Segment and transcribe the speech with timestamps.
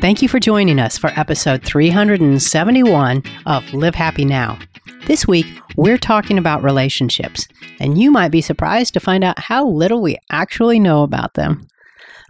[0.00, 4.58] Thank you for joining us for episode 371 of Live Happy Now.
[5.06, 5.44] This week,
[5.76, 7.46] we're talking about relationships,
[7.80, 11.66] and you might be surprised to find out how little we actually know about them.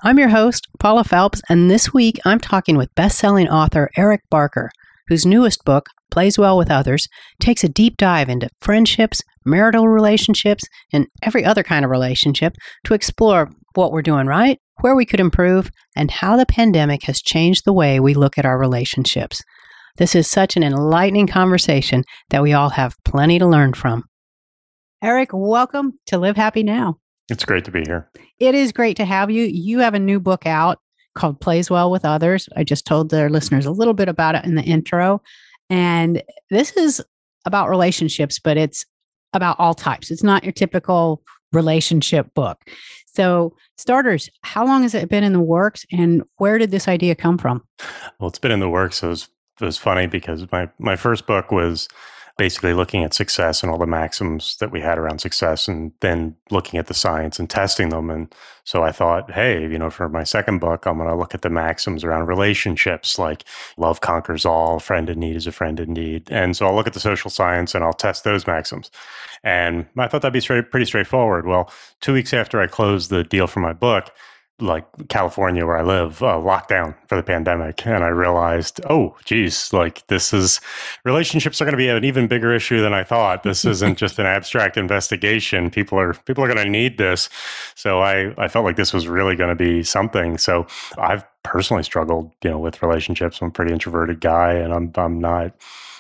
[0.03, 4.73] I'm your host, Paula Phelps, and this week I'm talking with best-selling author Eric Barker,
[5.07, 7.07] whose newest book, Plays Well with Others,
[7.39, 12.95] takes a deep dive into friendships, marital relationships, and every other kind of relationship to
[12.95, 17.65] explore what we're doing right, where we could improve, and how the pandemic has changed
[17.65, 19.43] the way we look at our relationships.
[19.97, 24.05] This is such an enlightening conversation that we all have plenty to learn from.
[25.03, 26.99] Eric, welcome to Live Happy Now.
[27.31, 28.11] It's great to be here.
[28.39, 29.45] It is great to have you.
[29.45, 30.79] You have a new book out
[31.15, 32.49] called Plays Well with Others.
[32.57, 35.23] I just told their listeners a little bit about it in the intro.
[35.69, 37.03] And this is
[37.47, 38.85] about relationships, but it's
[39.33, 40.11] about all types.
[40.11, 42.59] It's not your typical relationship book.
[43.07, 47.15] So, starters, how long has it been in the works and where did this idea
[47.15, 47.65] come from?
[48.19, 49.03] Well, it's been in the works.
[49.03, 49.29] It was,
[49.61, 51.89] it was funny because my, my first book was
[52.41, 56.35] basically looking at success and all the maxims that we had around success and then
[56.51, 58.09] looking at the science and testing them.
[58.09, 61.35] And so I thought, hey, you know, for my second book, I'm going to look
[61.35, 63.45] at the maxims around relationships like
[63.77, 66.33] love conquers all, friend in need is a friend in need.
[66.33, 68.91] And so I'll look at the social science and I'll test those maxims.
[69.45, 71.47] And I thought that'd be straight, pretty straightforward.
[71.47, 74.13] Well, two weeks after I closed the deal for my book,
[74.61, 79.17] like California, where I live, uh, locked down for the pandemic, and I realized, oh,
[79.25, 80.61] geez, like this is
[81.05, 83.43] relationships are going to be an even bigger issue than I thought.
[83.43, 85.71] This isn't just an abstract investigation.
[85.71, 87.29] People are people are going to need this.
[87.75, 90.39] So I I felt like this was really going to be something.
[90.39, 90.67] So
[90.99, 93.41] I've personally struggled, you know, with relationships.
[93.41, 95.53] I'm a pretty introverted guy, and I'm I'm not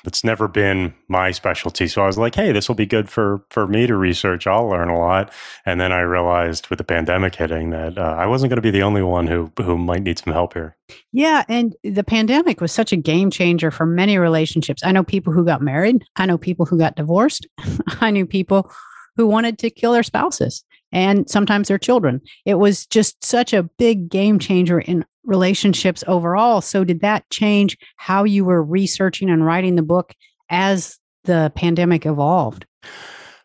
[0.04, 1.88] it's never been my specialty.
[1.88, 4.46] So I was like, hey, this will be good for for me to research.
[4.46, 5.32] I'll learn a lot.
[5.66, 8.70] And then I realized with the pandemic hitting that uh, I wasn't going to be
[8.70, 10.76] the only one who who might need some help here.
[11.12, 14.84] Yeah, and the pandemic was such a game changer for many relationships.
[14.84, 16.04] I know people who got married.
[16.16, 17.46] I know people who got divorced.
[18.00, 18.70] I knew people
[19.16, 22.20] who wanted to kill their spouses and sometimes their children.
[22.44, 26.60] It was just such a big game changer in relationships overall.
[26.60, 30.14] So, did that change how you were researching and writing the book
[30.48, 32.66] as the pandemic evolved?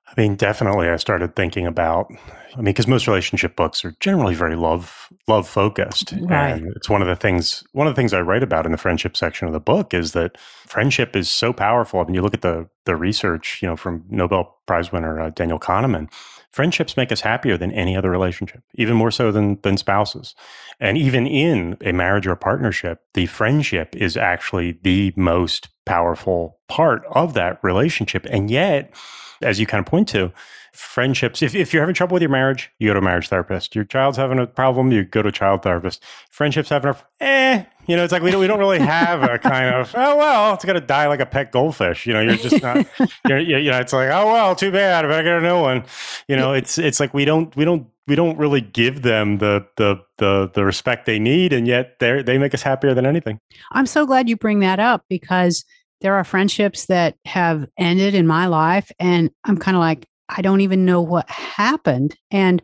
[0.07, 0.89] I mean, definitely.
[0.89, 2.07] I started thinking about.
[2.53, 6.51] I mean, because most relationship books are generally very love love focused, right.
[6.51, 7.65] and it's one of the things.
[7.73, 10.13] One of the things I write about in the friendship section of the book is
[10.13, 11.99] that friendship is so powerful.
[11.99, 15.31] I mean, you look at the the research, you know, from Nobel Prize winner uh,
[15.31, 16.09] Daniel Kahneman.
[16.55, 20.35] Friendships make us happier than any other relationship, even more so than than spouses.
[20.79, 26.59] And even in a marriage or a partnership, the friendship is actually the most powerful
[26.69, 28.25] part of that relationship.
[28.29, 28.95] And yet,
[29.41, 30.31] as you kind of point to,
[30.71, 33.75] friendships, if, if you're having trouble with your marriage, you go to a marriage therapist.
[33.75, 36.01] Your child's having a problem, you go to a child therapist.
[36.29, 39.37] Friendships having a, eh, you know, it's like we don't, we don't really have a
[39.37, 42.05] kind of, oh, well, it's going to die like a pet goldfish.
[42.05, 42.85] You know, you're just not,
[43.27, 45.05] you're, you know, it's like, oh, well, too bad.
[45.05, 45.85] I better get a new one.
[46.27, 49.65] You know, it's, it's like we don't, we don't, we don't really give them the,
[49.77, 51.53] the, the, the respect they need.
[51.53, 53.39] And yet they they make us happier than anything.
[53.71, 55.65] I'm so glad you bring that up because
[56.01, 58.91] there are friendships that have ended in my life.
[58.99, 62.15] And I'm kind of like, I don't even know what happened.
[62.29, 62.61] And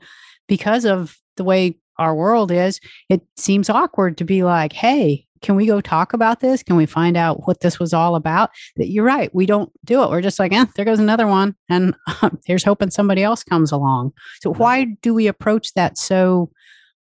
[0.48, 2.80] because of the way our world is,
[3.10, 6.64] it seems awkward to be like, hey, can we go talk about this?
[6.64, 8.52] Can we find out what this was all about?
[8.76, 9.34] That you're right.
[9.34, 10.10] We don't do it.
[10.10, 11.56] We're just like, eh, there goes another one.
[11.70, 14.12] And um, here's hoping somebody else comes along.
[14.42, 16.52] So why do we approach that so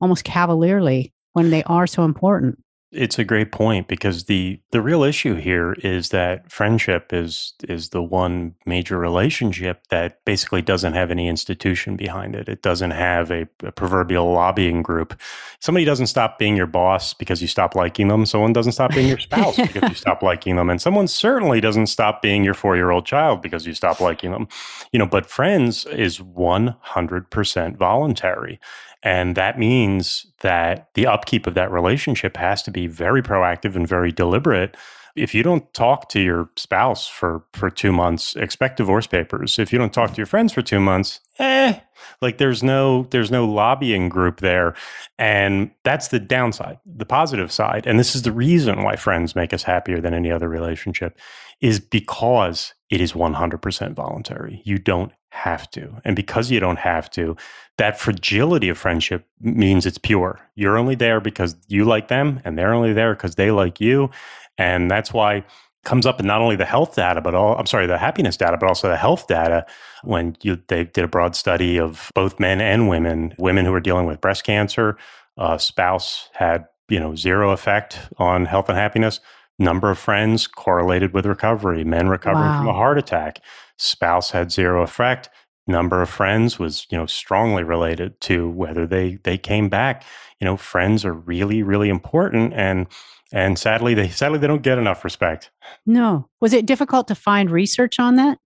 [0.01, 2.59] almost cavalierly when they are so important?
[2.93, 7.91] It's a great point because the the real issue here is that friendship is is
[7.91, 12.49] the one major relationship that basically doesn't have any institution behind it.
[12.49, 15.21] It doesn't have a, a, proverbial lobbying group.
[15.61, 18.27] Somebody doesn't stop being your boss because you stop liking them.
[18.27, 21.87] Someone doesn't stop being your spouse because you stop liking them, and someone certainly doesn't
[21.87, 24.49] stop being your four year old child because you stop liking them.
[24.91, 28.59] You know, but friends is one hundred percent voluntary.
[29.03, 33.89] And that means that the upkeep of that relationship has to be very proactive and
[33.89, 34.77] very deliberate.
[35.17, 39.59] If you don't talk to your spouse for, for two months, expect divorce papers.
[39.59, 41.81] If you don't talk to your friends for two months, eh,
[42.21, 44.75] like there's no there's no lobbying group there.
[45.19, 46.79] And that's the downside.
[46.87, 50.31] The positive side, and this is the reason why friends make us happier than any
[50.31, 51.19] other relationship,
[51.61, 54.63] is because it is 100% voluntary.
[54.65, 56.01] You don't have to.
[56.05, 57.37] And because you don't have to,
[57.81, 60.39] that fragility of friendship means it's pure.
[60.55, 64.11] You're only there because you like them, and they're only there because they like you.
[64.59, 65.45] And that's why
[65.85, 68.59] comes up in not only the health data, but all I'm sorry, the happiness data,
[68.59, 69.65] but also the health data.
[70.05, 73.81] When you they did a broad study of both men and women, women who were
[73.81, 74.99] dealing with breast cancer,
[75.39, 79.21] a spouse had you know, zero effect on health and happiness.
[79.59, 81.85] Number of friends correlated with recovery.
[81.85, 82.59] Men recovering wow.
[82.59, 83.41] from a heart attack.
[83.79, 85.31] Spouse had zero effect.
[85.71, 90.05] Number of friends was, you know, strongly related to whether they they came back.
[90.41, 92.53] You know, friends are really, really important.
[92.55, 92.87] And
[93.33, 95.51] and sadly they sadly they don't get enough respect.
[95.87, 96.29] No.
[96.41, 98.39] Was it difficult to find research on that?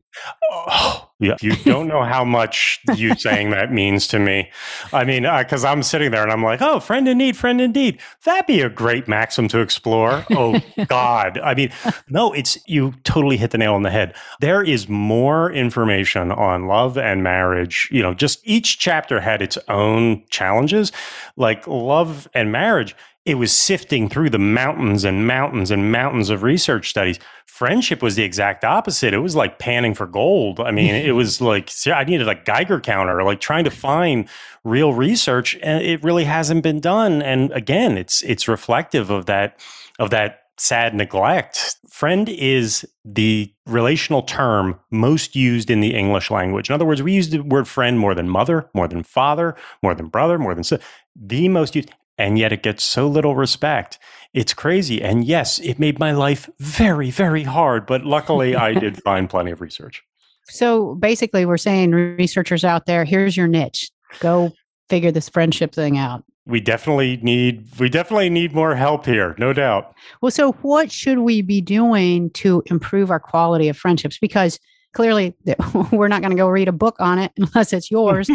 [0.50, 1.36] Oh, yeah.
[1.40, 4.50] You don't know how much you saying that means to me.
[4.92, 7.60] I mean, because uh, I'm sitting there and I'm like, oh, friend in need, friend
[7.60, 8.00] indeed.
[8.24, 10.24] That'd be a great maxim to explore.
[10.30, 11.38] Oh, God.
[11.38, 11.70] I mean,
[12.08, 14.14] no, it's you totally hit the nail on the head.
[14.40, 17.88] There is more information on love and marriage.
[17.90, 20.92] You know, just each chapter had its own challenges.
[21.36, 22.94] Like love and marriage,
[23.24, 27.18] it was sifting through the mountains and mountains and mountains of research studies.
[27.46, 29.14] Friendship was the exact opposite.
[29.14, 30.60] It was like panning for gold.
[30.60, 34.28] I mean, it was like I needed a Geiger counter, like trying to find
[34.62, 37.22] real research, and it really hasn't been done.
[37.22, 39.58] And again, it's it's reflective of that
[39.98, 41.76] of that sad neglect.
[41.88, 46.68] Friend is the relational term most used in the English language.
[46.68, 49.94] In other words, we use the word friend more than mother, more than father, more
[49.94, 50.80] than brother, more than son.
[51.16, 53.98] The most used and yet it gets so little respect.
[54.32, 55.02] It's crazy.
[55.02, 59.50] And yes, it made my life very, very hard, but luckily I did find plenty
[59.50, 60.02] of research.
[60.46, 63.90] So basically, we're saying researchers out there, here's your niche.
[64.20, 64.52] Go
[64.88, 66.24] figure this friendship thing out.
[66.46, 69.94] We definitely need we definitely need more help here, no doubt.
[70.20, 74.18] Well, so what should we be doing to improve our quality of friendships?
[74.18, 74.60] Because
[74.94, 75.34] clearly
[75.92, 78.30] we're not going to go read a book on it unless it's yours.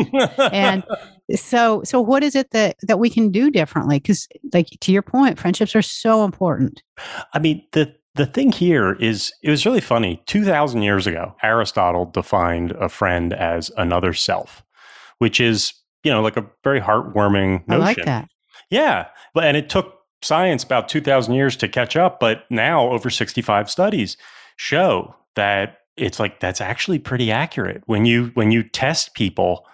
[0.51, 0.83] And
[1.35, 3.99] so so what is it that that we can do differently?
[3.99, 6.83] Because like to your point friendships are so important.
[7.33, 10.21] I mean the the thing here is it was really funny.
[10.27, 14.63] 2000 years ago aristotle defined a friend as another self
[15.19, 15.73] which is
[16.03, 18.27] you know like a very heartwarming notion i like that.
[18.69, 23.09] Yeah but and it took science about 2000 years to catch up but now over
[23.09, 24.17] 65 studies
[24.57, 27.83] show that it's like that's actually pretty accurate.
[27.85, 29.65] When you when you test people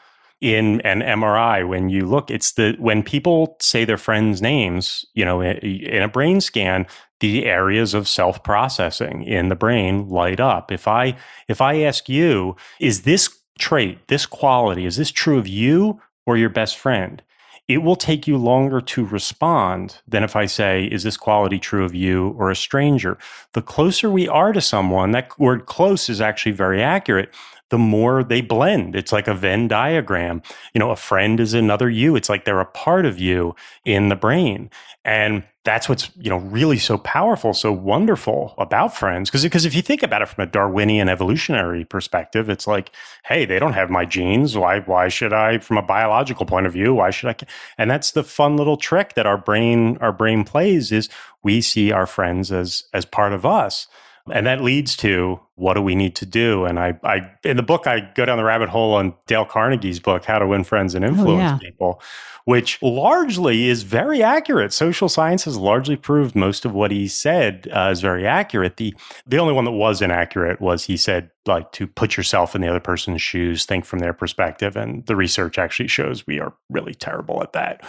[0.42, 5.24] in an MRI when you look it's the when people say their friends names you
[5.24, 6.86] know in a brain scan
[7.22, 10.72] the areas of self processing in the brain light up.
[10.72, 11.16] If i
[11.48, 16.36] if i ask you is this trait this quality is this true of you or
[16.36, 17.24] your best friend
[17.68, 21.84] it will take you longer to respond than if I say, is this quality true
[21.84, 23.18] of you or a stranger?
[23.54, 27.34] The closer we are to someone, that word close is actually very accurate
[27.70, 28.96] the more they blend.
[28.96, 30.42] It's like a Venn diagram.
[30.74, 32.16] You know, a friend is another you.
[32.16, 34.70] It's like they're a part of you in the brain.
[35.04, 39.30] And that's what's, you know, really so powerful, so wonderful about friends.
[39.30, 42.92] Because because if you think about it from a Darwinian evolutionary perspective, it's like,
[43.26, 44.56] hey, they don't have my genes.
[44.56, 47.36] Why why should I, from a biological point of view, why should I?
[47.80, 51.10] And that's the fun little trick that our brain our brain plays is
[51.44, 53.88] we see our friends as as part of us.
[54.32, 56.66] And that leads to what do we need to do?
[56.66, 60.02] And I, I, in the book, I go down the rabbit hole on Dale Carnegie's
[60.02, 61.58] book, How to Win Friends and Influence oh, yeah.
[61.58, 62.02] People,
[62.44, 64.74] which largely is very accurate.
[64.74, 68.76] Social science has largely proved most of what he said uh, is very accurate.
[68.76, 68.94] The,
[69.26, 72.68] the only one that was inaccurate was he said, like, to put yourself in the
[72.68, 74.76] other person's shoes, think from their perspective.
[74.76, 77.82] And the research actually shows we are really terrible at that.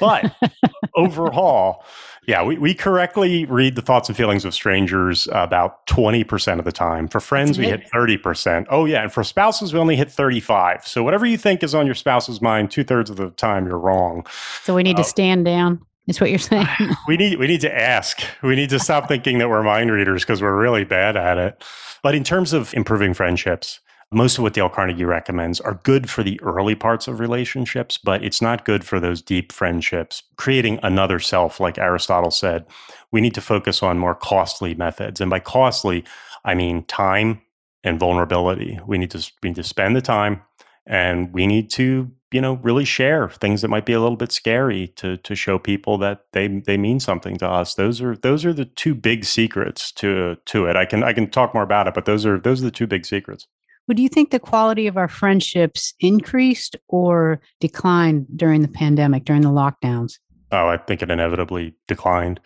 [0.00, 0.34] But
[0.96, 1.84] overall,
[2.26, 6.72] yeah, we, we correctly read the thoughts and feelings of strangers about 20% of the
[6.72, 7.08] time.
[7.12, 8.66] For friends, we hit 30%.
[8.70, 9.02] Oh, yeah.
[9.02, 10.86] And for spouses, we only hit 35.
[10.86, 13.78] So whatever you think is on your spouse's mind, two thirds of the time, you're
[13.78, 14.26] wrong.
[14.62, 15.84] So we need uh, to stand down.
[16.06, 16.66] Is what you're saying?
[17.06, 18.22] we need we need to ask.
[18.42, 21.62] We need to stop thinking that we're mind readers because we're really bad at it.
[22.02, 23.78] But in terms of improving friendships,
[24.10, 28.24] most of what Dale Carnegie recommends are good for the early parts of relationships, but
[28.24, 30.22] it's not good for those deep friendships.
[30.36, 32.66] Creating another self, like Aristotle said,
[33.10, 35.20] we need to focus on more costly methods.
[35.20, 36.04] And by costly,
[36.44, 37.42] I mean time
[37.84, 38.78] and vulnerability.
[38.86, 40.42] We need to we need to spend the time
[40.86, 44.32] and we need to you know really share things that might be a little bit
[44.32, 48.44] scary to to show people that they they mean something to us those are those
[48.44, 51.86] are the two big secrets to to it i can i can talk more about
[51.86, 53.46] it but those are those are the two big secrets
[53.88, 59.24] well, do you think the quality of our friendships increased or declined during the pandemic,
[59.24, 60.18] during the lockdowns?
[60.52, 62.38] Oh, I think it inevitably declined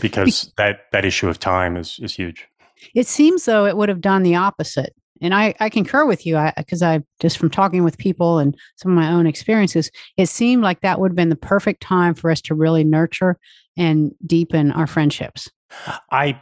[0.00, 2.48] because that, that issue of time is, is huge.
[2.94, 4.94] It seems though it would have done the opposite.
[5.22, 8.56] And I, I concur with you because I, I just from talking with people and
[8.76, 12.14] some of my own experiences, it seemed like that would have been the perfect time
[12.14, 13.38] for us to really nurture
[13.76, 15.48] and deepen our friendships.
[16.10, 16.40] I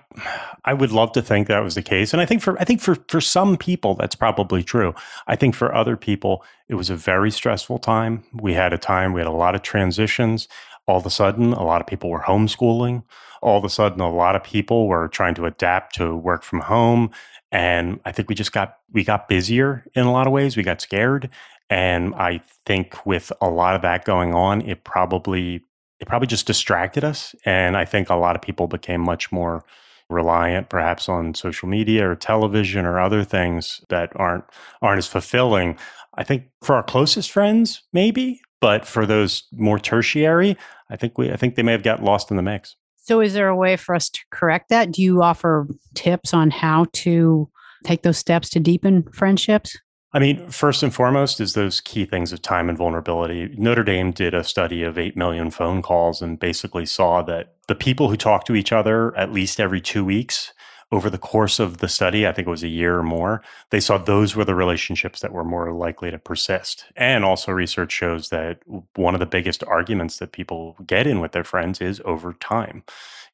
[0.65, 2.13] I would love to think that was the case.
[2.13, 4.95] And I think for I think for for some people that's probably true.
[5.27, 8.25] I think for other people it was a very stressful time.
[8.33, 10.49] We had a time we had a lot of transitions.
[10.89, 13.05] All of a sudden, a lot of people were homeschooling.
[13.43, 16.61] All of a sudden, a lot of people were trying to adapt to work from
[16.61, 17.11] home.
[17.53, 20.57] And I think we just got we got busier in a lot of ways.
[20.57, 21.31] We got scared.
[21.71, 25.63] And I think with a lot of that going on, it probably
[26.01, 27.35] it probably just distracted us.
[27.45, 29.65] And I think a lot of people became much more
[30.11, 34.45] reliant perhaps on social media or television or other things that aren't
[34.81, 35.79] aren't as fulfilling.
[36.15, 40.57] I think for our closest friends, maybe, but for those more tertiary,
[40.91, 42.77] I think we I think they may have got lost in the mix.
[42.97, 44.93] So is there a way for us to correct that?
[44.93, 47.49] Do you offer tips on how to
[47.85, 49.79] take those steps to deepen friendships?
[50.13, 53.55] I mean, first and foremost is those key things of time and vulnerability.
[53.59, 57.75] Notre Dame did a study of 8 million phone calls and basically saw that the
[57.75, 60.53] people who talk to each other at least every two weeks
[60.91, 63.81] over the course of the study, I think it was a year or more, they
[63.81, 66.87] saw those were the relationships that were more likely to persist.
[66.97, 68.61] And also, research shows that
[68.97, 72.83] one of the biggest arguments that people get in with their friends is over time.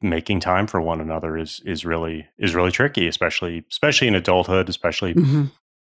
[0.03, 4.69] Making time for one another is is really is really tricky, especially especially in adulthood,
[4.69, 5.45] especially mm-hmm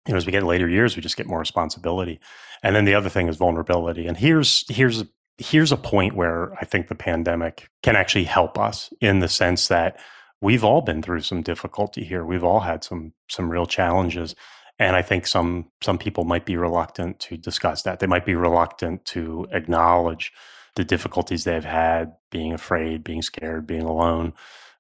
[0.08, 2.18] you know, as we get later years, we just get more responsibility.
[2.62, 4.06] And then the other thing is vulnerability.
[4.06, 5.04] And here's here's
[5.36, 9.68] here's a point where I think the pandemic can actually help us in the sense
[9.68, 10.00] that
[10.40, 12.24] we've all been through some difficulty here.
[12.24, 14.34] We've all had some some real challenges.
[14.80, 17.98] And I think some some people might be reluctant to discuss that.
[17.98, 20.32] They might be reluctant to acknowledge
[20.76, 24.34] the difficulties they've had, being afraid, being scared, being alone.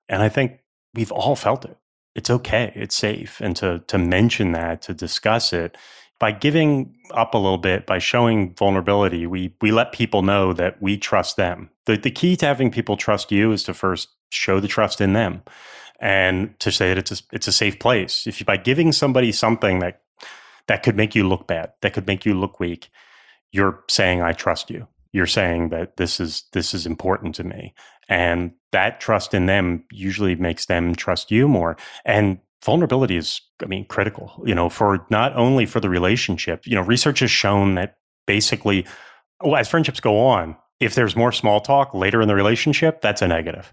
[0.08, 0.60] And I think
[0.94, 1.76] we've all felt it
[2.18, 3.40] it's okay, it's safe.
[3.40, 5.76] And to to mention that, to discuss it,
[6.18, 10.80] by giving up a little bit, by showing vulnerability, we we let people know that
[10.82, 11.70] we trust them.
[11.86, 15.12] The the key to having people trust you is to first show the trust in
[15.12, 15.42] them
[16.00, 18.26] and to say that it's a, it's a safe place.
[18.26, 20.02] If you, by giving somebody something that
[20.66, 22.88] that could make you look bad, that could make you look weak,
[23.52, 24.86] you're saying I trust you.
[25.12, 27.74] You're saying that this is this is important to me.
[28.08, 31.76] And that trust in them usually makes them trust you more.
[32.04, 36.74] And vulnerability is, I mean, critical, you know, for not only for the relationship, you
[36.74, 38.86] know, research has shown that basically,
[39.42, 43.22] well, as friendships go on, if there's more small talk later in the relationship, that's
[43.22, 43.72] a negative.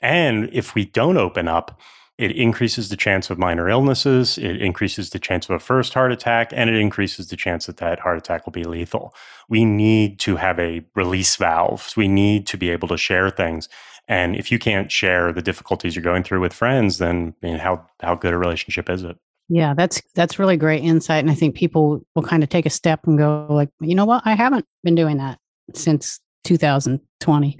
[0.00, 1.80] And if we don't open up,
[2.18, 6.12] it increases the chance of minor illnesses, it increases the chance of a first heart
[6.12, 9.14] attack, and it increases the chance that that heart attack will be lethal.
[9.48, 11.92] We need to have a release valve.
[11.96, 13.68] We need to be able to share things.
[14.08, 17.58] And if you can't share the difficulties you're going through with friends, then I mean,
[17.58, 19.16] how how good a relationship is it?
[19.48, 22.70] Yeah, that's that's really great insight, and I think people will kind of take a
[22.70, 25.38] step and go like, you know what, I haven't been doing that
[25.74, 27.56] since 2020.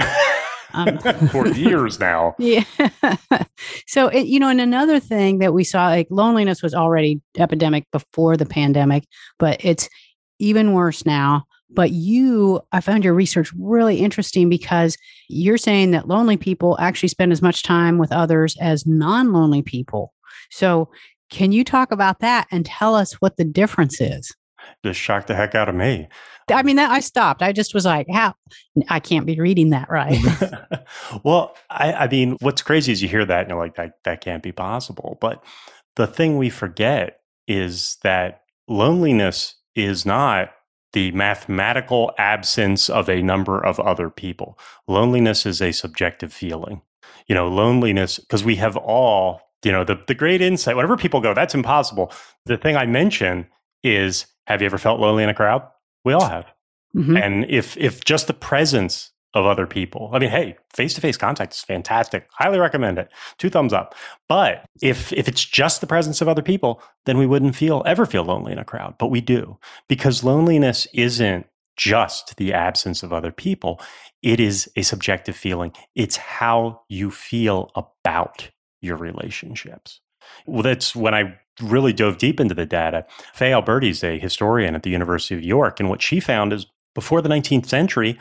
[0.75, 0.99] Um,
[1.31, 2.35] for years now.
[2.39, 2.65] Yeah.
[3.87, 7.85] so, it, you know, and another thing that we saw, like loneliness was already epidemic
[7.93, 9.05] before the pandemic,
[9.39, 9.89] but it's
[10.39, 11.45] even worse now.
[11.75, 14.97] But you, I found your research really interesting because
[15.29, 19.63] you're saying that lonely people actually spend as much time with others as non lonely
[19.63, 20.13] people.
[20.51, 20.91] So,
[21.31, 24.35] can you talk about that and tell us what the difference is?
[24.85, 26.09] Just shocked the heck out of me.
[26.51, 27.43] I mean, that I stopped.
[27.43, 28.35] I just was like, how?
[28.89, 30.19] I can't be reading that right.
[31.25, 34.21] well, I, I mean, what's crazy is you hear that and you're like, that, that
[34.21, 35.19] can't be possible.
[35.21, 35.43] But
[35.97, 40.51] the thing we forget is that loneliness is not
[40.93, 44.59] the mathematical absence of a number of other people.
[44.87, 46.83] Loneliness is a subjective feeling.
[47.27, 51.21] You know, loneliness, because we have all, you know, the, the great insight, whenever people
[51.21, 52.13] go, that's impossible.
[52.47, 53.47] The thing I mention
[53.83, 55.63] is have you ever felt lonely in a crowd?
[56.05, 56.47] We all have.
[56.97, 57.17] Mm-hmm.
[57.17, 61.17] And if if just the presence of other people, I mean, hey, face to face
[61.17, 62.29] contact is fantastic.
[62.33, 63.11] Highly recommend it.
[63.39, 63.95] Two thumbs up.
[64.29, 68.07] But if if it's just the presence of other people, then we wouldn't feel ever
[68.07, 68.97] feel lonely in a crowd.
[68.99, 69.59] But we do
[69.89, 71.47] because loneliness isn't
[71.77, 73.81] just the absence of other people.
[74.23, 75.73] It is a subjective feeling.
[75.95, 80.01] It's how you feel about your relationships.
[80.47, 83.07] Well, that's when I really dove deep into the data.
[83.35, 86.67] Fay Alberti is a historian at the University of York, and what she found is
[86.95, 88.19] before the 19th century,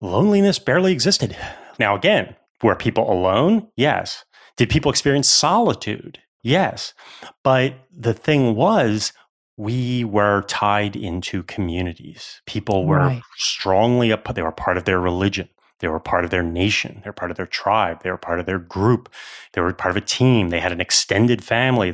[0.00, 1.36] loneliness barely existed.
[1.78, 3.68] Now, again, were people alone?
[3.76, 4.24] Yes.
[4.56, 6.18] Did people experience solitude?
[6.42, 6.94] Yes.
[7.42, 9.12] But the thing was,
[9.56, 12.40] we were tied into communities.
[12.46, 13.22] People were right.
[13.36, 15.48] strongly up, they were part of their religion.
[15.80, 17.00] They were part of their nation.
[17.02, 18.02] They were part of their tribe.
[18.02, 19.08] They were part of their group.
[19.52, 20.50] They were part of a team.
[20.50, 21.92] They had an extended family.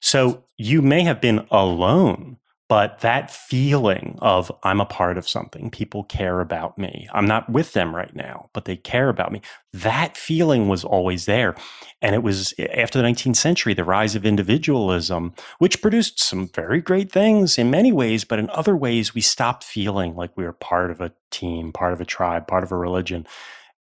[0.00, 2.38] So you may have been alone,
[2.68, 7.08] But that feeling of I'm a part of something, people care about me.
[7.14, 9.40] I'm not with them right now, but they care about me.
[9.72, 11.56] That feeling was always there.
[12.02, 16.82] And it was after the 19th century, the rise of individualism, which produced some very
[16.82, 20.52] great things in many ways, but in other ways, we stopped feeling like we were
[20.52, 23.26] part of a team, part of a tribe, part of a religion.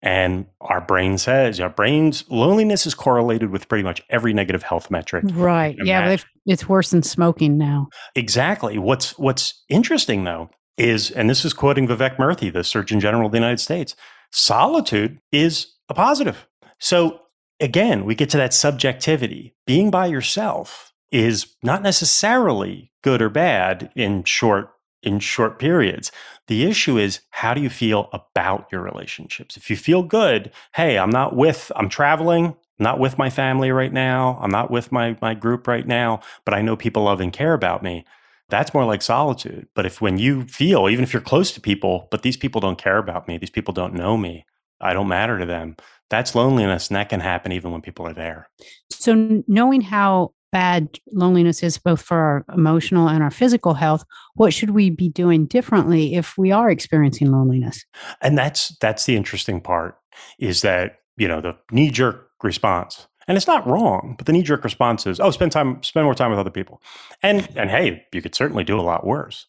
[0.03, 4.91] And our brain says our brain's loneliness is correlated with pretty much every negative health
[4.91, 5.23] metric.
[5.31, 5.77] Right.
[5.81, 7.87] Yeah, it's worse than smoking now.
[8.13, 8.77] Exactly.
[8.77, 13.31] What's what's interesting though is, and this is quoting Vivek Murthy, the Surgeon General of
[13.31, 13.95] the United States,
[14.33, 16.47] solitude is a positive.
[16.79, 17.21] So
[17.61, 19.55] again, we get to that subjectivity.
[19.65, 24.69] Being by yourself is not necessarily good or bad in short
[25.01, 26.11] in short periods.
[26.47, 29.55] The issue is how do you feel about your relationships?
[29.55, 33.93] If you feel good, hey, I'm not with, I'm traveling, not with my family right
[33.93, 37.31] now, I'm not with my, my group right now, but I know people love and
[37.31, 38.05] care about me.
[38.49, 39.67] That's more like solitude.
[39.73, 42.77] But if when you feel, even if you're close to people, but these people don't
[42.77, 44.45] care about me, these people don't know me,
[44.81, 45.77] I don't matter to them,
[46.09, 48.49] that's loneliness and that can happen even when people are there.
[48.91, 54.05] So knowing how bad loneliness is both for our emotional and our physical health
[54.35, 57.83] what should we be doing differently if we are experiencing loneliness?
[58.21, 59.97] And that's that's the interesting part
[60.39, 64.43] is that you know the knee jerk response and it's not wrong but the knee
[64.43, 66.81] jerk response is oh spend time spend more time with other people.
[67.21, 69.47] And and hey you could certainly do a lot worse.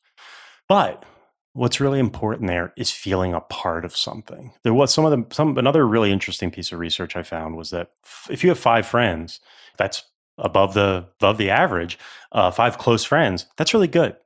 [0.68, 1.04] But
[1.52, 4.52] what's really important there is feeling a part of something.
[4.64, 7.70] There was some of the some another really interesting piece of research i found was
[7.70, 7.90] that
[8.30, 9.40] if you have five friends
[9.76, 10.02] that's
[10.38, 11.98] above the above the average,
[12.32, 13.46] uh, five close friends.
[13.56, 14.16] That's really good.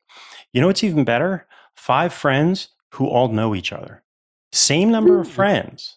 [0.52, 1.46] You know what's even better?
[1.74, 4.02] Five friends who all know each other.
[4.52, 5.96] Same number of friends,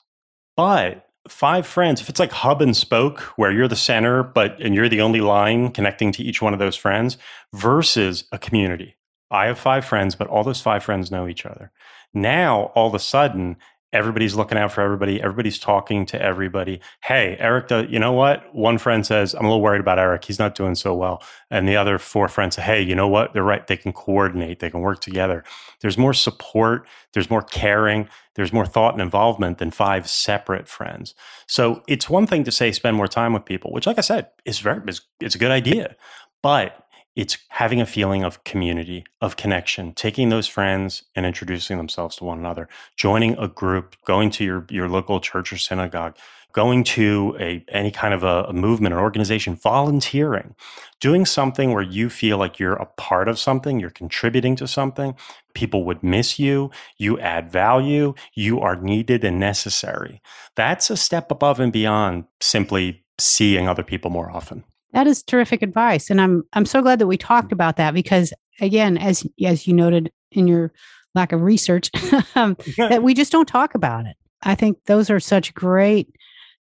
[0.58, 2.01] but five friends.
[2.01, 5.22] If it's like hub and spoke, where you're the center, but and you're the only
[5.22, 7.18] line connecting to each one of those friends,
[7.53, 8.98] versus a community.
[9.30, 11.72] I have five friends, but all those five friends know each other.
[12.13, 13.56] Now, all of a sudden,
[13.93, 15.21] everybody's looking out for everybody.
[15.21, 16.81] Everybody's talking to everybody.
[17.03, 18.53] Hey eric does, you know what?
[18.55, 20.25] One friend says i'm a little worried about eric.
[20.25, 21.24] He's not doing so well.
[21.50, 23.33] And the other four friends say hey you know what?
[23.33, 23.65] They're right.
[23.65, 24.60] They can coordinate.
[24.60, 25.43] They can work together.
[25.81, 26.88] There's more support.
[27.13, 28.07] There's more caring.
[28.36, 31.13] There's more thought and involvement than five separate friends.
[31.48, 34.29] So it's one thing to say spend more time with people which like i said
[34.45, 34.81] is very
[35.20, 35.96] it's a good idea.
[36.44, 36.75] But
[37.15, 42.24] it's having a feeling of community, of connection, taking those friends and introducing themselves to
[42.24, 46.15] one another, joining a group, going to your, your local church or synagogue,
[46.53, 50.55] going to a any kind of a, a movement or organization, volunteering,
[51.00, 55.15] doing something where you feel like you're a part of something, you're contributing to something,
[55.53, 60.21] people would miss you, you add value, you are needed and necessary.
[60.55, 64.63] That's a step above and beyond simply seeing other people more often.
[64.94, 68.34] That is terrific advice, and I'm I'm so glad that we talked about that because
[68.60, 70.72] again, as as you noted in your
[71.16, 71.90] lack of research,
[72.36, 74.16] um, that we just don't talk about it.
[74.44, 76.14] I think those are such great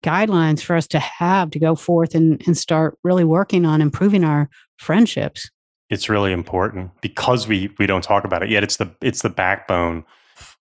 [0.03, 4.25] guidelines for us to have to go forth and, and start really working on improving
[4.25, 5.51] our friendships.
[5.91, 8.63] It's really important because we we don't talk about it yet.
[8.63, 10.05] It's the it's the backbone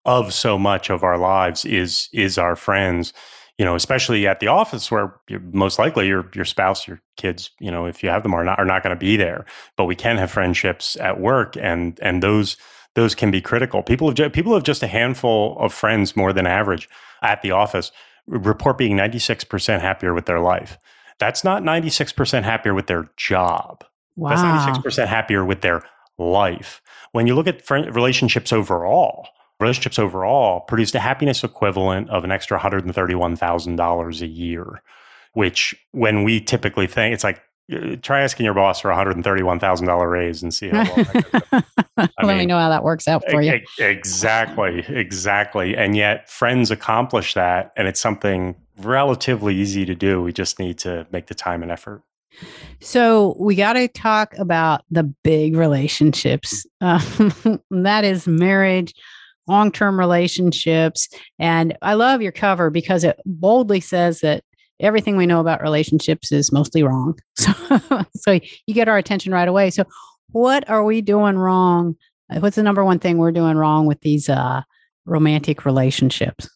[0.06, 3.14] of so much of our lives is is our friends
[3.60, 5.14] you know, especially at the office where
[5.52, 8.58] most likely your your spouse, your kids, you know, if you have them are not
[8.58, 9.46] are not going to be there.
[9.76, 12.56] But we can have friendships at work, and and those
[12.96, 13.84] those can be critical.
[13.84, 16.88] People have people have just a handful of friends more than average
[17.22, 17.92] at the office
[18.28, 20.78] report being ninety six percent happier with their life.
[21.20, 23.84] That's not ninety six percent happier with their job.
[24.16, 24.30] Wow.
[24.30, 25.84] That's ninety six percent happier with their
[26.18, 26.82] life.
[27.12, 29.28] When you look at friend, relationships overall,
[29.60, 34.82] relationships overall produced a happiness equivalent of an extra $131,000 a year,
[35.34, 37.42] which when we typically think it's like,
[37.72, 41.64] uh, try asking your boss for a $131,000 raise and see how well
[41.98, 43.60] Let mean, me know how that works out for you.
[43.78, 44.86] Exactly.
[44.88, 45.76] Exactly.
[45.76, 47.74] And yet friends accomplish that.
[47.76, 50.22] And it's something relatively easy to do.
[50.22, 52.02] We just need to make the time and effort.
[52.80, 56.66] So we got to talk about the big relationships.
[56.80, 57.00] Uh,
[57.72, 58.94] that is marriage,
[59.50, 61.10] long term relationships.
[61.40, 64.44] And I love your cover because it boldly says that
[64.80, 67.18] everything we know about relationships is mostly wrong.
[67.36, 69.70] So, so you get our attention right away.
[69.70, 69.84] So,
[70.32, 71.96] what are we doing wrong?
[72.30, 74.62] What's the number one thing we're doing wrong with these uh,
[75.06, 76.50] romantic relationships?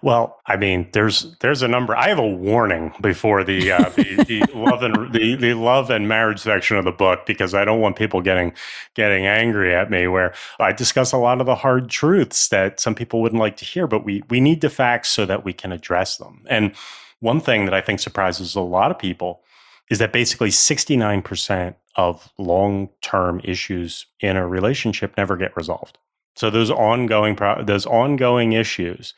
[0.00, 1.94] Well, I mean, there's there's a number.
[1.94, 6.08] I have a warning before the uh, the, the love and the, the love and
[6.08, 8.52] marriage section of the book because I don't want people getting
[8.94, 10.06] getting angry at me.
[10.06, 13.64] Where I discuss a lot of the hard truths that some people wouldn't like to
[13.64, 16.44] hear, but we we need the facts so that we can address them.
[16.48, 16.74] And
[17.20, 19.42] one thing that I think surprises a lot of people
[19.90, 25.98] is that basically 69% of long term issues in a relationship never get resolved.
[26.36, 29.14] So those ongoing pro- those ongoing issues,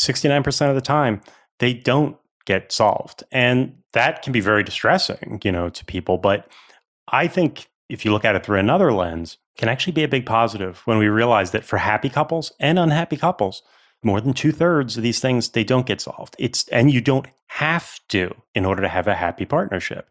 [0.00, 1.20] 69% of the time,
[1.58, 3.22] they don't get solved.
[3.30, 6.18] And that can be very distressing, you know, to people.
[6.18, 6.50] But
[7.08, 10.24] I think if you look at it through another lens, can actually be a big
[10.24, 13.62] positive when we realize that for happy couples and unhappy couples,
[14.02, 16.34] more than two thirds of these things they don't get solved.
[16.38, 20.08] It's and you don't have to in order to have a happy partnership.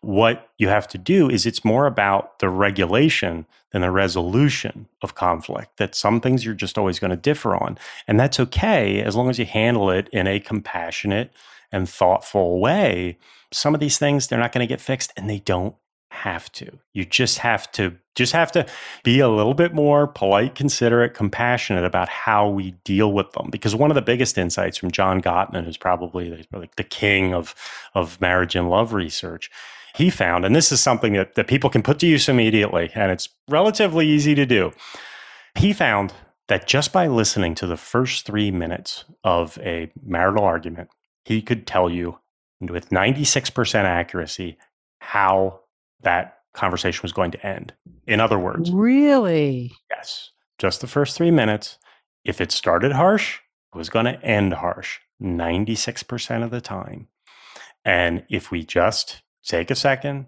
[0.00, 5.14] What you have to do is it's more about the regulation than the resolution of
[5.14, 5.76] conflict.
[5.76, 7.78] That some things you're just always going to differ on.
[8.06, 11.32] And that's okay as long as you handle it in a compassionate
[11.70, 13.18] and thoughtful way.
[13.52, 15.74] Some of these things, they're not going to get fixed and they don't
[16.10, 16.78] have to.
[16.94, 18.66] You just have to just have to
[19.04, 23.48] be a little bit more polite, considerate, compassionate about how we deal with them.
[23.50, 27.34] Because one of the biggest insights from John Gottman, who's probably the, like the king
[27.34, 27.54] of
[27.94, 29.50] of marriage and love research,
[29.98, 33.10] he found, and this is something that, that people can put to use immediately, and
[33.10, 34.70] it's relatively easy to do.
[35.56, 36.12] He found
[36.46, 40.88] that just by listening to the first three minutes of a marital argument,
[41.24, 42.16] he could tell you
[42.60, 44.56] with 96% accuracy
[45.00, 45.62] how
[46.02, 47.74] that conversation was going to end.
[48.06, 49.72] In other words, really?
[49.90, 50.30] Yes.
[50.58, 51.76] Just the first three minutes.
[52.24, 53.40] If it started harsh,
[53.74, 57.08] it was going to end harsh 96% of the time.
[57.84, 60.26] And if we just take a second,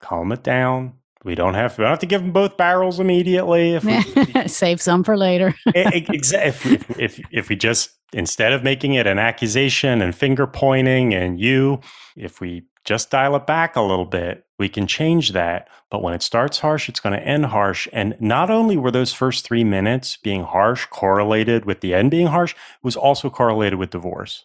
[0.00, 0.94] calm it down,
[1.24, 3.74] we don't have we don't have to give them both barrels immediately.
[3.74, 4.02] If we,
[4.48, 5.54] Save some for later.
[5.66, 11.14] if, if, if, if we just instead of making it an accusation and finger pointing
[11.14, 11.80] and you,
[12.16, 15.68] if we just dial it back a little bit, we can change that.
[15.90, 17.86] But when it starts harsh, it's going to end harsh.
[17.92, 22.26] And not only were those first three minutes being harsh correlated with the end being
[22.26, 24.44] harsh, it was also correlated with divorce.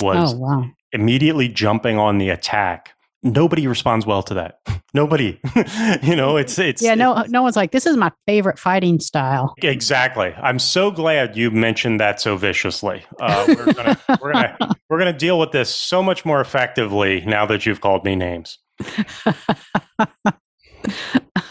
[0.00, 0.64] Oh, was oh, wow.
[0.92, 4.58] immediately jumping on the attack nobody responds well to that.
[4.94, 5.40] Nobody,
[6.02, 6.94] you know, it's it's yeah.
[6.94, 9.54] No, no one's like this is my favorite fighting style.
[9.62, 10.34] Exactly.
[10.42, 13.04] I'm so glad you mentioned that so viciously.
[13.20, 14.56] Uh, we're gonna we're gonna
[14.88, 18.58] we're gonna deal with this so much more effectively now that you've called me names.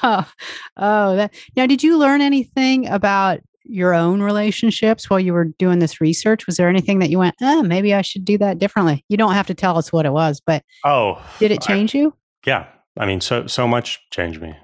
[0.04, 0.30] oh,
[0.78, 1.66] oh, that now.
[1.66, 6.48] Did you learn anything about your own relationships while you were doing this research?
[6.48, 9.04] Was there anything that you went, oh, maybe I should do that differently?
[9.10, 12.00] You don't have to tell us what it was, but oh, did it change I,
[12.00, 12.14] you?
[12.46, 14.56] Yeah, I mean, so so much changed me.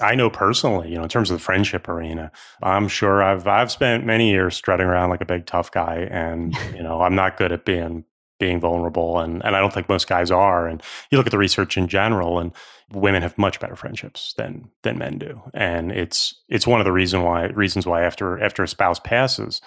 [0.00, 2.30] I know personally, you know, in terms of the friendship arena,
[2.62, 6.54] I'm sure I've I've spent many years strutting around like a big tough guy, and
[6.74, 8.04] you know, I'm not good at being
[8.44, 10.68] being vulnerable, and and I don't think most guys are.
[10.68, 12.52] And you look at the research in general, and
[12.92, 16.92] women have much better friendships than than men do, and it's it's one of the
[16.92, 19.62] reason why reasons why after after a spouse passes,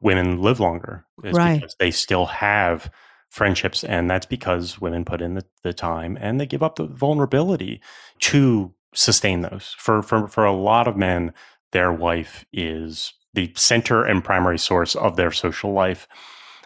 [0.00, 1.60] women live longer is right.
[1.60, 2.90] because they still have
[3.28, 6.86] friendships, and that's because women put in the, the time and they give up the
[6.86, 7.82] vulnerability
[8.20, 9.76] to sustain those.
[9.78, 11.34] For for for a lot of men,
[11.72, 16.08] their wife is the center and primary source of their social life,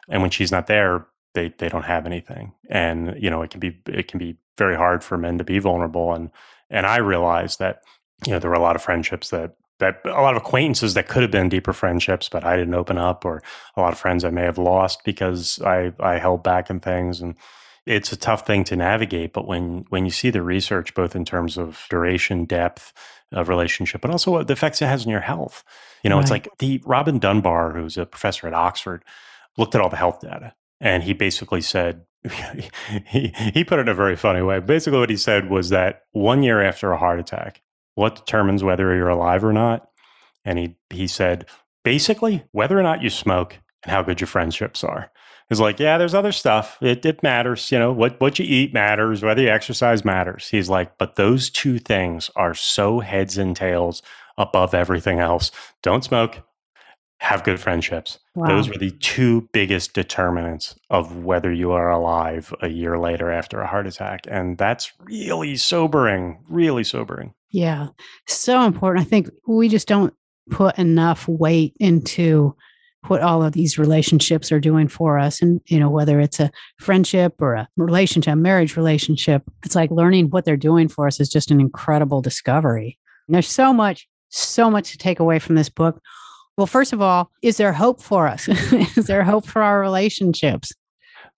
[0.08, 2.52] and when she's not there, they they don't have anything.
[2.68, 5.60] And you know it can be it can be very hard for men to be
[5.60, 6.12] vulnerable.
[6.12, 6.30] And
[6.68, 7.82] and I realized that
[8.26, 11.06] you know there were a lot of friendships that that a lot of acquaintances that
[11.06, 13.42] could have been deeper friendships but I didn't open up or
[13.76, 17.20] a lot of friends I may have lost because I I held back in things.
[17.20, 17.36] And
[17.84, 21.24] it's a tough thing to navigate but when when you see the research both in
[21.24, 22.92] terms of duration depth
[23.32, 25.62] of relationship but also what the effects it has on your health.
[26.02, 26.22] You know right.
[26.22, 29.04] it's like the Robin Dunbar who's a professor at Oxford
[29.58, 32.04] looked at all the health data and he basically said
[33.06, 34.60] he he put it in a very funny way.
[34.60, 37.62] Basically, what he said was that one year after a heart attack,
[37.94, 39.88] what determines whether you're alive or not?
[40.44, 41.46] And he he said
[41.84, 45.10] basically whether or not you smoke and how good your friendships are.
[45.48, 46.76] He's like, yeah, there's other stuff.
[46.82, 50.48] It, it matters, you know, what what you eat matters, whether you exercise matters.
[50.48, 54.02] He's like, but those two things are so heads and tails
[54.36, 55.52] above everything else.
[55.82, 56.42] Don't smoke,
[57.18, 58.18] have good friendships.
[58.34, 58.48] Wow.
[58.48, 63.60] Those were the two biggest determinants of whether you are alive a year later after
[63.60, 64.20] a heart attack.
[64.28, 67.32] And that's really sobering, really sobering.
[67.50, 67.88] Yeah,
[68.26, 69.06] so important.
[69.06, 70.12] I think we just don't
[70.50, 72.54] put enough weight into
[73.08, 75.40] what all of these relationships are doing for us.
[75.40, 79.90] And, you know, whether it's a friendship or a relationship, a marriage relationship, it's like
[79.90, 82.98] learning what they're doing for us is just an incredible discovery.
[83.26, 86.00] And there's so much, so much to take away from this book
[86.56, 88.48] well, first of all, is there hope for us?
[88.96, 90.72] is there hope for our relationships?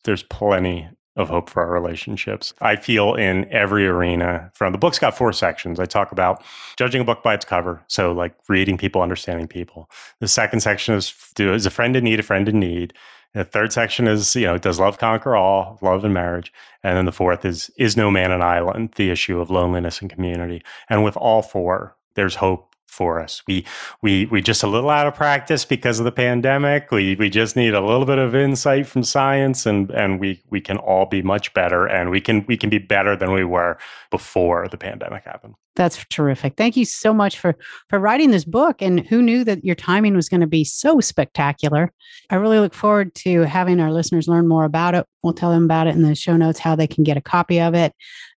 [0.05, 2.55] There's plenty of hope for our relationships.
[2.61, 5.81] I feel in every arena from the book's got four sections.
[5.81, 6.45] I talk about
[6.77, 7.83] judging a book by its cover.
[7.89, 9.91] So like reading people, understanding people.
[10.21, 12.95] The second section is do is a friend in need, a friend in need.
[13.35, 16.53] The third section is, you know, does love conquer all, love and marriage?
[16.83, 20.09] And then the fourth is, is no man an island, the issue of loneliness and
[20.09, 20.63] community.
[20.89, 23.43] And with all four, there's hope for us.
[23.47, 23.65] We
[24.03, 26.91] we we just a little out of practice because of the pandemic.
[26.91, 30.61] We we just need a little bit of insight from science and and we we
[30.61, 33.79] can all be much better and we can we can be better than we were
[34.11, 35.55] before the pandemic happened.
[35.77, 36.57] That's terrific.
[36.57, 37.57] Thank you so much for
[37.89, 40.99] for writing this book and who knew that your timing was going to be so
[40.99, 41.93] spectacular.
[42.31, 45.07] I really look forward to having our listeners learn more about it.
[45.23, 47.61] We'll tell them about it in the show notes how they can get a copy
[47.61, 47.93] of it.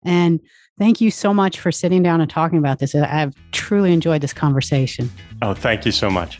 [0.04, 0.40] And
[0.80, 2.94] Thank you so much for sitting down and talking about this.
[2.94, 5.10] I've truly enjoyed this conversation.
[5.42, 6.38] Oh, thank you so much.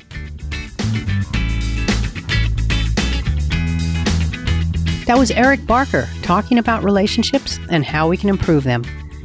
[5.04, 8.82] That was Eric Barker talking about relationships and how we can improve them.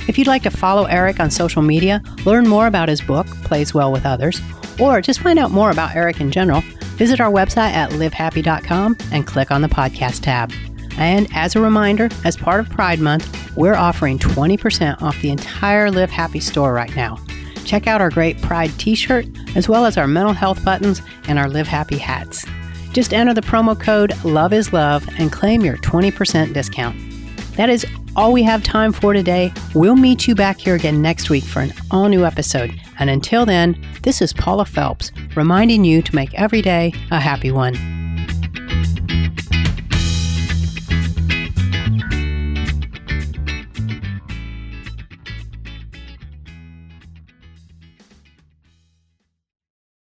[0.10, 3.74] If you'd like to follow Eric on social media, learn more about his book, Plays
[3.74, 4.42] Well with Others,
[4.82, 6.60] or just find out more about Eric in general,
[6.98, 10.52] visit our website at livehappy.com and click on the podcast tab.
[10.98, 15.92] And as a reminder, as part of Pride Month, we're offering 20% off the entire
[15.92, 17.20] Live Happy store right now.
[17.66, 21.40] Check out our great Pride t shirt, as well as our mental health buttons and
[21.40, 22.46] our Live Happy hats.
[22.94, 26.98] Just enter the promo code Love is Love and claim your 20% discount.
[27.56, 29.52] That is all we have time for today.
[29.74, 32.74] We'll meet you back here again next week for an all new episode.
[33.00, 37.52] And until then, this is Paula Phelps reminding you to make every day a happy
[37.52, 37.95] one.